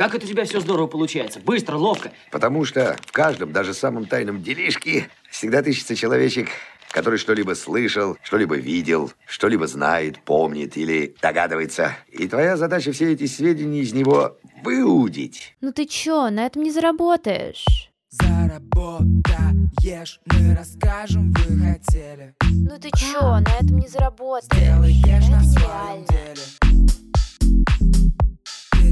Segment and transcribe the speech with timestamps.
[0.00, 1.40] Как это у тебя все здорово получается?
[1.40, 2.10] Быстро, ловко.
[2.30, 6.48] Потому что в каждом, даже самом тайном делишке, всегда тыщется человечек,
[6.90, 11.94] который что-либо слышал, что-либо видел, что-либо знает, помнит или догадывается.
[12.10, 15.54] И твоя задача все эти сведения из него выудить.
[15.60, 17.90] Ну ты чё, на этом не заработаешь.
[18.08, 22.34] Заработаешь, мы расскажем, вы хотели.
[22.50, 24.48] Ну ты чё, на этом не заработаешь.
[24.50, 26.79] Сделаешь Это на нереально.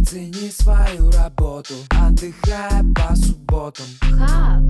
[0.09, 3.85] Цени свою работу, отдыхая по субботам.
[4.01, 4.63] Как?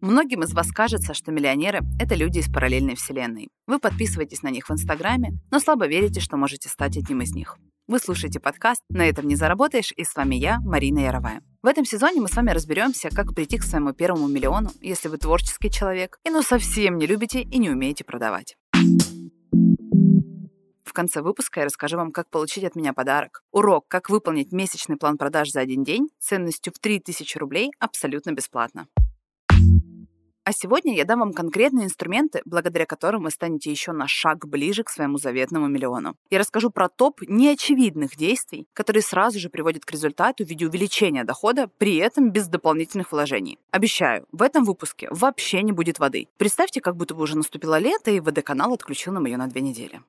[0.00, 3.48] Многим из вас кажется, что миллионеры– это люди из параллельной вселенной.
[3.66, 7.58] Вы подписываетесь на них в Инстаграме, но слабо верите, что можете стать одним из них.
[7.86, 11.42] Вы слушаете подкаст «На этом не заработаешь» и с вами я, Марина Яровая.
[11.62, 15.18] В этом сезоне мы с вами разберемся, как прийти к своему первому миллиону, если вы
[15.18, 18.56] творческий человек, и ну совсем не любите и не умеете продавать.
[20.96, 23.42] Конце выпуска я расскажу вам, как получить от меня подарок.
[23.52, 28.86] Урок «Как выполнить месячный план продаж за один день» ценностью в 3000 рублей абсолютно бесплатно.
[30.44, 34.84] А сегодня я дам вам конкретные инструменты, благодаря которым вы станете еще на шаг ближе
[34.84, 36.16] к своему заветному миллиону.
[36.30, 41.24] Я расскажу про топ неочевидных действий, которые сразу же приводят к результату в виде увеличения
[41.24, 43.58] дохода, при этом без дополнительных вложений.
[43.70, 46.28] Обещаю, в этом выпуске вообще не будет воды.
[46.38, 50.00] Представьте, как будто бы уже наступило лето, и ВД-канал отключил нам ее на две недели.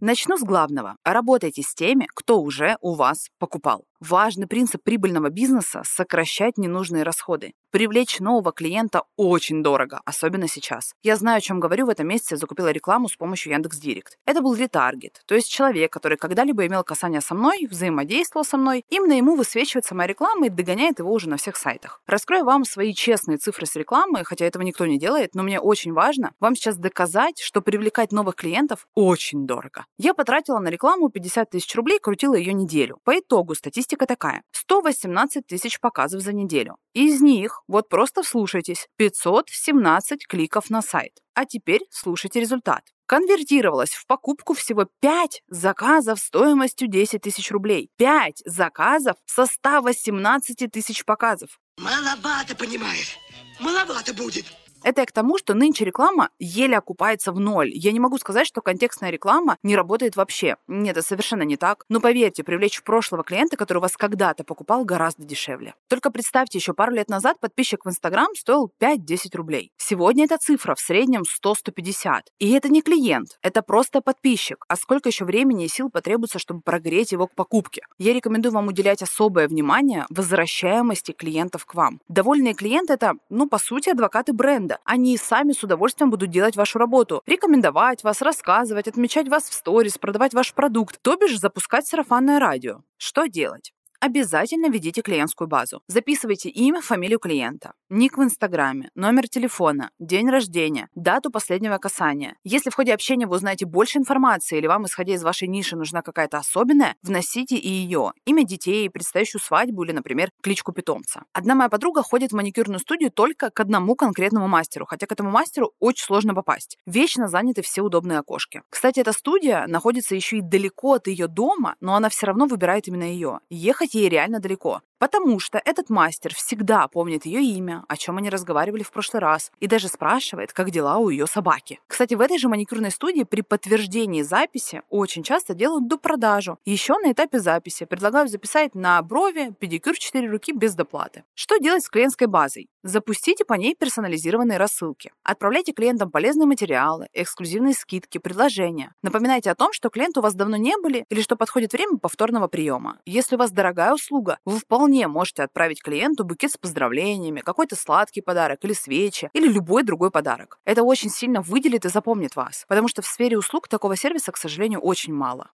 [0.00, 0.96] Начну с главного.
[1.04, 3.84] Работайте с теми, кто уже у вас покупал.
[4.00, 7.54] Важный принцип прибыльного бизнеса– сокращать ненужные расходы.
[7.72, 10.94] Привлечь нового клиента очень дорого, особенно сейчас.
[11.02, 14.16] Я знаю, о чем говорю, в этом месяце закупила рекламу с помощью Яндекс.Директ.
[14.24, 18.84] Это был ретаргет, то есть человек, который когда-либо имел касание со мной, взаимодействовал со мной,
[18.88, 22.00] именно ему высвечивается моя реклама и догоняет его уже на всех сайтах.
[22.06, 25.92] Раскрою вам свои честные цифры с рекламы, хотя этого никто не делает, но мне очень
[25.92, 29.84] важно вам сейчас доказать, что привлекать новых клиентов очень дорого.
[29.98, 32.98] Я потратила на рекламу 50 тысяч рублей, крутила ее неделю.
[33.04, 34.42] По итогу статистика такая.
[34.52, 36.76] 118 тысяч показов за неделю.
[36.92, 41.12] Из них, вот просто вслушайтесь, 517 кликов на сайт.
[41.34, 42.82] А теперь слушайте результат.
[43.06, 47.90] Конвертировалось в покупку всего 5 заказов стоимостью 10 тысяч рублей.
[47.96, 51.58] 5 заказов со 118 тысяч показов.
[51.78, 53.16] Маловато, понимаешь?
[53.60, 54.44] Маловато будет.
[54.82, 57.70] Это я к тому, что нынче реклама еле окупается в ноль.
[57.72, 60.56] Я не могу сказать, что контекстная реклама не работает вообще.
[60.68, 61.84] Нет, это совершенно не так.
[61.88, 65.74] Но поверьте, привлечь прошлого клиента, который вас когда-то покупал, гораздо дешевле.
[65.88, 69.72] Только представьте, еще пару лет назад подписчик в Инстаграм стоил 5-10 рублей.
[69.76, 72.20] Сегодня эта цифра в среднем 100-150.
[72.38, 74.64] И это не клиент, это просто подписчик.
[74.68, 77.82] А сколько еще времени и сил потребуется, чтобы прогреть его к покупке?
[77.98, 82.00] Я рекомендую вам уделять особое внимание возвращаемости клиентов к вам.
[82.08, 84.67] Довольные клиенты– это, ну, по сути, адвокаты бренда.
[84.84, 87.22] Они и сами с удовольствием будут делать вашу работу.
[87.26, 92.82] Рекомендовать вас, рассказывать, отмечать вас в сторис, продавать ваш продукт, то бишь запускать сарафанное радио.
[92.96, 93.72] Что делать?
[94.00, 95.82] Обязательно ведите клиентскую базу.
[95.88, 102.36] Записывайте имя, фамилию клиента, ник в Инстаграме, номер телефона, день рождения, дату последнего касания.
[102.44, 106.02] Если в ходе общения вы узнаете больше информации или вам, исходя из вашей ниши, нужна
[106.02, 108.12] какая-то особенная, вносите и ее.
[108.24, 111.24] Имя детей, предстоящую свадьбу или, например, кличку питомца.
[111.32, 115.30] Одна моя подруга ходит в маникюрную студию только к одному конкретному мастеру, хотя к этому
[115.30, 116.78] мастеру очень сложно попасть.
[116.86, 118.62] Вечно заняты все удобные окошки.
[118.70, 122.86] Кстати, эта студия находится еще и далеко от ее дома, но она все равно выбирает
[122.86, 123.40] именно ее.
[123.50, 124.82] Ехать ей реально далеко.
[124.98, 129.52] Потому что этот мастер всегда помнит ее имя, о чем они разговаривали в прошлый раз,
[129.60, 131.80] и даже спрашивает, как дела у ее собаки.
[131.86, 136.58] Кстати, в этой же маникюрной студии при подтверждении записи очень часто делают допродажу.
[136.64, 141.24] Еще на этапе записи предлагают записать на брови педикюр 4 руки без доплаты.
[141.34, 142.68] Что делать с клиентской базой?
[142.82, 145.12] Запустите по ней персонализированные рассылки.
[145.22, 148.94] Отправляйте клиентам полезные материалы, эксклюзивные скидки, предложения.
[149.02, 152.48] Напоминайте о том, что клиенты у вас давно не были или что подходит время повторного
[152.48, 152.98] приема.
[153.04, 158.20] Если у вас дорогая услуга, вы вполне можете отправить клиенту букет с поздравлениями, какой-то сладкий
[158.20, 160.58] подарок или свечи, или любой другой подарок.
[160.64, 164.36] Это очень сильно выделит и запомнит вас, потому что в сфере услуг такого сервиса, к
[164.36, 165.50] сожалению, очень мало.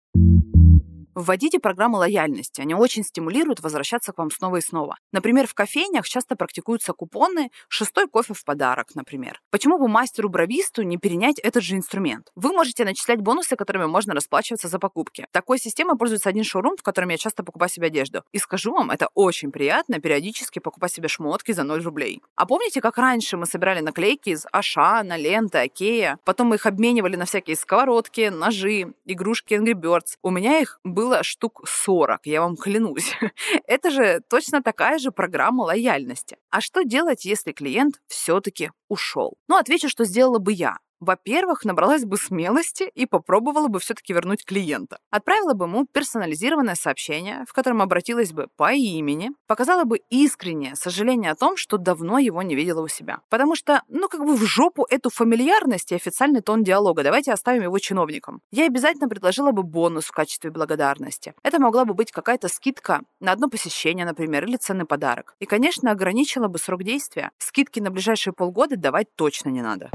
[1.14, 2.60] Вводите программы лояльности.
[2.60, 4.96] Они очень стимулируют возвращаться к вам снова и снова.
[5.12, 9.40] Например, в кофейнях часто практикуются купоны «шестой кофе в подарок», например.
[9.50, 12.30] Почему бы мастеру-бровисту не перенять этот же инструмент?
[12.34, 15.26] Вы можете начислять бонусы, которыми можно расплачиваться за покупки.
[15.30, 18.24] Такой системой пользуется один шоурум, в котором я часто покупаю себе одежду.
[18.32, 22.22] И скажу вам, это очень приятно периодически покупать себе шмотки за 0 рублей.
[22.34, 26.18] А помните, как раньше мы собирали наклейки из Ашана, Ленты, Окея?
[26.24, 30.16] Потом мы их обменивали на всякие сковородки, ножи, игрушки Angry Birds.
[30.22, 33.12] У меня их было штук 40, я вам клянусь.
[33.66, 36.36] Это же точно такая же программа лояльности.
[36.50, 39.36] А что делать, если клиент все-таки ушел?
[39.48, 40.78] Ну, отвечу, что сделала бы я.
[41.00, 44.98] Во-первых, набралась бы смелости и попробовала бы все-таки вернуть клиента.
[45.10, 51.30] Отправила бы ему персонализированное сообщение, в котором обратилась бы по имени, показала бы искреннее сожаление
[51.30, 53.20] о том, что давно его не видела у себя.
[53.28, 57.02] Потому что, ну, как бы в жопу эту фамильярность и официальный тон диалога.
[57.02, 58.40] Давайте оставим его чиновникам.
[58.50, 61.34] Я обязательно предложила бы бонус в качестве благодарности.
[61.42, 65.34] Это могла бы быть какая-то скидка на одно посещение, например, или ценный подарок.
[65.40, 67.30] И, конечно, ограничила бы срок действия.
[67.38, 69.90] Скидки на ближайшие полгода давать точно не надо.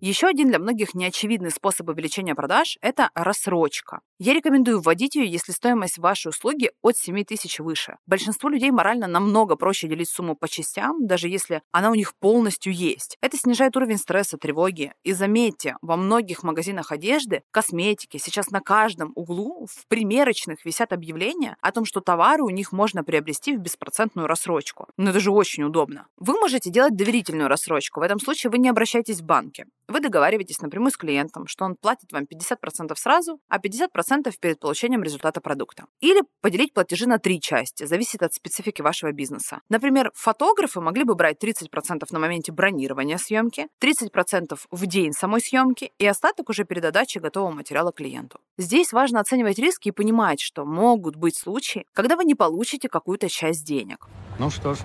[0.00, 4.00] Еще один для многих неочевидный способ увеличения продаж– это рассрочка.
[4.18, 7.96] Я рекомендую вводить ее, если стоимость вашей услуги от 7 тысяч выше.
[8.06, 12.74] Большинству людей морально намного проще делить сумму по частям, даже если она у них полностью
[12.74, 13.16] есть.
[13.22, 14.92] Это снижает уровень стресса, тревоги.
[15.02, 21.56] И заметьте, во многих магазинах одежды, косметики, сейчас на каждом углу в примерочных висят объявления
[21.62, 24.88] о том, что товары у них можно приобрести в беспроцентную рассрочку.
[24.98, 26.06] Но это же очень удобно.
[26.18, 28.00] Вы можете делать доверительную рассрочку.
[28.00, 29.64] В этом случае вы не обращаетесь в банки.
[29.88, 35.04] Вы договариваетесь напрямую с клиентом, что он платит вам 50% сразу, а 50% перед получением
[35.04, 35.84] результата продукта.
[36.00, 39.60] Или поделить платежи на три части, зависит от специфики вашего бизнеса.
[39.68, 45.92] Например, фотографы могли бы брать 30% на моменте бронирования съемки, 30% в день самой съемки
[45.98, 48.40] и остаток уже перед отдачей готового материала клиенту.
[48.58, 53.28] Здесь важно оценивать риски и понимать, что могут быть случаи, когда вы не получите какую-то
[53.28, 54.08] часть денег.
[54.40, 54.78] Ну что ж,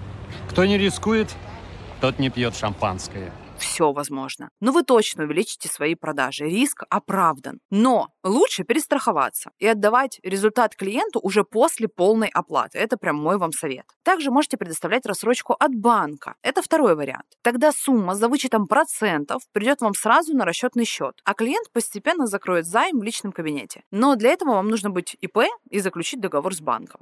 [0.48, 1.33] кто не рискует,
[2.01, 3.31] тот не пьет шампанское
[3.62, 4.50] все возможно.
[4.60, 6.46] Но вы точно увеличите свои продажи.
[6.46, 7.60] Риск оправдан.
[7.69, 12.80] Но лучше перестраховаться и отдавать результат клиенту уже после полной оплаты.
[12.80, 13.86] Это прям мой вам совет.
[14.04, 16.36] Также можете предоставлять рассрочку от банка.
[16.42, 17.28] Это второй вариант.
[17.44, 22.66] Тогда сумма за вычетом процентов придет вам сразу на расчетный счет, а клиент постепенно закроет
[22.66, 23.84] займ в личном кабинете.
[23.92, 27.02] Но для этого вам нужно быть ИП и заключить договор с банком.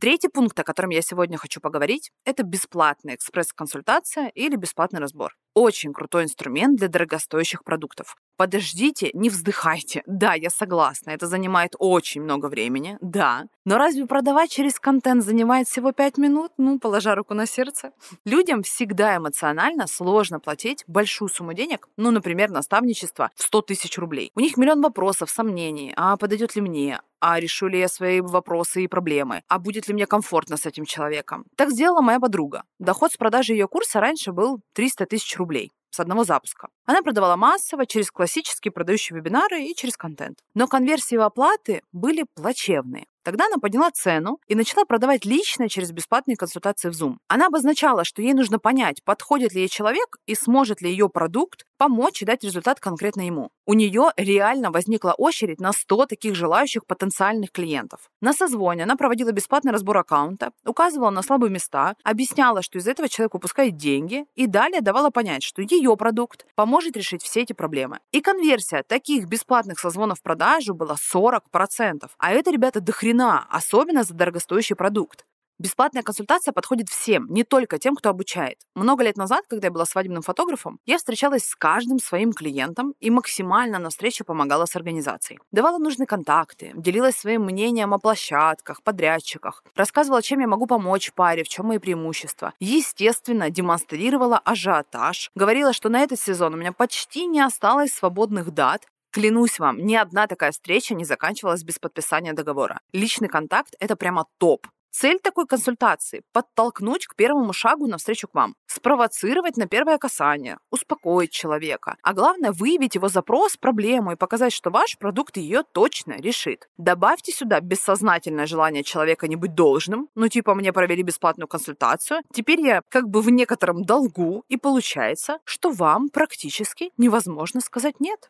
[0.00, 5.36] Третий пункт, о котором я сегодня хочу поговорить, это бесплатная экспресс-консультация или бесплатный разбор.
[5.52, 8.16] Очень крутой инструмент для дорогостоящих продуктов.
[8.40, 10.02] Подождите, не вздыхайте.
[10.06, 13.44] Да, я согласна, это занимает очень много времени, да.
[13.66, 16.50] Но разве продавать через контент занимает всего 5 минут?
[16.56, 17.92] Ну, положа руку на сердце.
[18.24, 24.32] Людям всегда эмоционально сложно платить большую сумму денег, ну, например, наставничество в 100 тысяч рублей.
[24.34, 25.92] У них миллион вопросов, сомнений.
[25.94, 27.02] А подойдет ли мне?
[27.22, 30.86] а решу ли я свои вопросы и проблемы, а будет ли мне комфортно с этим
[30.86, 31.44] человеком.
[31.54, 32.64] Так сделала моя подруга.
[32.78, 36.68] Доход с продажи ее курса раньше был 300 тысяч рублей с одного запуска.
[36.86, 40.38] Она продавала массово через классические продающие вебинары и через контент.
[40.54, 43.06] Но конверсии в оплаты были плачевные.
[43.22, 47.16] Тогда она подняла цену и начала продавать лично через бесплатные консультации в Zoom.
[47.28, 51.66] Она обозначала, что ей нужно понять, подходит ли ей человек и сможет ли ее продукт
[51.80, 53.48] помочь и дать результат конкретно ему.
[53.64, 58.10] У нее реально возникла очередь на 100 таких желающих потенциальных клиентов.
[58.20, 63.08] На созвоне она проводила бесплатный разбор аккаунта, указывала на слабые места, объясняла, что из этого
[63.08, 68.00] человек упускает деньги и далее давала понять, что ее продукт поможет решить все эти проблемы.
[68.12, 72.10] И конверсия таких бесплатных созвонов в продажу была 40%.
[72.18, 75.24] А это, ребята, дохрена, особенно за дорогостоящий продукт.
[75.60, 78.56] Бесплатная консультация подходит всем, не только тем, кто обучает.
[78.74, 83.10] Много лет назад, когда я была свадебным фотографом, я встречалась с каждым своим клиентом и
[83.10, 85.38] максимально на встрече помогала с организацией.
[85.52, 91.44] Давала нужные контакты, делилась своим мнением о площадках, подрядчиках, рассказывала, чем я могу помочь паре,
[91.44, 92.54] в чем мои преимущества.
[92.58, 98.86] Естественно, демонстрировала ажиотаж, говорила, что на этот сезон у меня почти не осталось свободных дат,
[99.12, 102.80] Клянусь вам, ни одна такая встреча не заканчивалась без подписания договора.
[102.92, 104.68] Личный контакт– это прямо топ.
[104.90, 111.30] Цель такой консультации– подтолкнуть к первому шагу навстречу к вам, спровоцировать на первое касание, успокоить
[111.30, 116.68] человека, а главное– выявить его запрос, проблему и показать, что ваш продукт ее точно решит.
[116.76, 122.60] Добавьте сюда бессознательное желание человека не быть должным, ну типа мне провели бесплатную консультацию, теперь
[122.60, 128.28] я как бы в некотором долгу, и получается, что вам практически невозможно сказать «нет».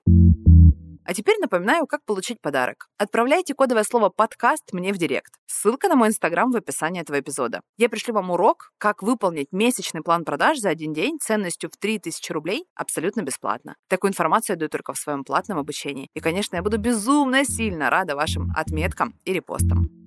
[1.10, 2.86] А теперь напоминаю, как получить подарок.
[2.96, 5.32] Отправляйте кодовое слово «подкаст» мне в директ.
[5.44, 7.62] Ссылка на мой инстаграм в описании этого эпизода.
[7.76, 12.30] Я пришлю вам урок, как выполнить месячный план продаж за один день ценностью в 3000
[12.30, 13.74] рублей абсолютно бесплатно.
[13.88, 16.06] Такую информацию я даю только в своем платном обучении.
[16.14, 19.99] И, конечно, я буду безумно сильно рада вашим отметкам и репостам.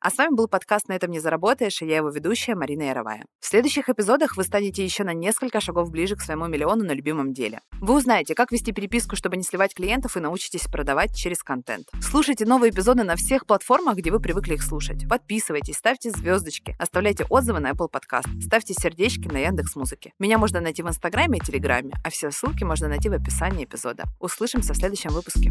[0.00, 3.24] А с вами был подкаст «На этом не заработаешь» и я его ведущая Марина Яровая.
[3.40, 7.32] В следующих эпизодах вы станете еще на несколько шагов ближе к своему миллиону на любимом
[7.32, 7.60] деле.
[7.80, 11.88] Вы узнаете, как вести переписку, чтобы не сливать клиентов и научитесь продавать через контент.
[12.00, 15.08] Слушайте новые эпизоды на всех платформах, где вы привыкли их слушать.
[15.08, 20.12] Подписывайтесь, ставьте звездочки, оставляйте отзывы на Apple Podcast, ставьте сердечки на Яндекс Музыке.
[20.20, 24.04] Меня можно найти в Инстаграме и Телеграме, а все ссылки можно найти в описании эпизода.
[24.20, 25.50] Услышимся в следующем выпуске.